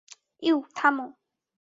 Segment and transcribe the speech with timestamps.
[0.43, 1.05] You, থামো।